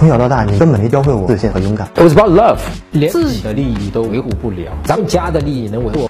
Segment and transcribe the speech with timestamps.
[0.00, 1.86] 从小到大，你根本没教会我自信和勇敢。
[1.94, 2.58] It was about love，
[2.90, 6.08] 连自己的利益都维护不了，咱们家的利益能维护？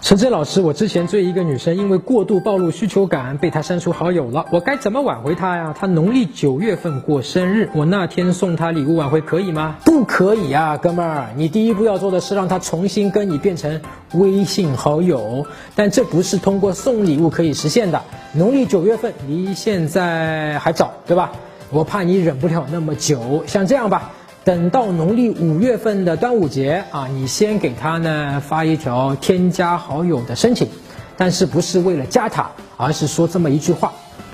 [0.00, 5.72] 陈真老师，我之前追一个女生，因为过度暴露需求感，被她删除好友了，我该怎么挽回她呀？
[5.78, 9.76] 她农历九月份过生日，我那天送她礼物挽回可以吗？
[9.84, 13.80] 不可以啊，哥们儿，你第一步要做的是让她重新跟你变成
[14.14, 15.46] 微信好友，
[15.76, 18.02] 但这不是通过送礼物可以实现的。
[18.32, 21.30] 农历九月份离现在还早，对吧？
[21.70, 24.12] 我怕你忍不了那么久，像这样吧。
[24.44, 30.68] 等到农历五月份的端午节啊，你先给他呢发一条添加好友的申请，
[31.16, 33.92] 但是不是为了加他，而是说这么一句话：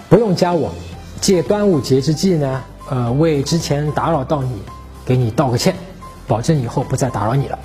[0.09, 0.73] 不用加我，
[1.20, 4.60] 借端午节之际呢，呃，为之前打扰到你，
[5.06, 5.76] 给你道个歉，
[6.26, 7.56] 保证以后不再打扰你了。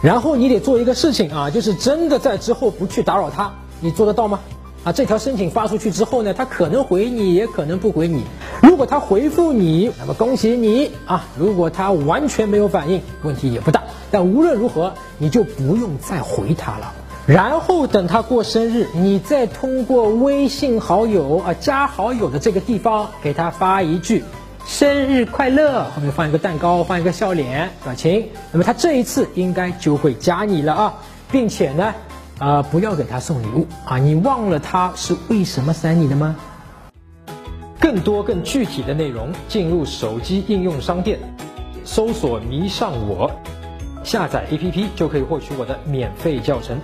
[0.00, 4.38] 然后你得做一个事情啊，就是真的在之后不去打扰他，你做得到吗？
[4.84, 8.22] 啊，这条申请发出去之后呢，他可能回你，也可能不回你。
[8.62, 11.24] 如果他回复你，那么恭喜你啊！
[11.38, 13.82] 如果他完全没有反应，问题也不大。
[14.10, 16.92] 但无论如何，你就不用再回他了。
[17.26, 24.24] 然后等他过生日，你再通过微信好友啊加好友的这个地方给他发一句
[24.66, 28.28] “生日快乐”，后面放一个蛋糕，放一个笑脸表情。
[28.52, 30.94] 那么他这一次应该就会加你了啊，
[31.30, 31.94] 并且呢。
[32.38, 33.98] 啊，不要给他送礼物啊！
[33.98, 36.36] 你忘了他是为什么删你的吗？
[37.80, 41.18] 更多更具体的内容，进入手机应用商店，
[41.82, 43.30] 搜索“迷上我”，
[44.04, 46.76] 下载 APP 就可以获取我的免费教程。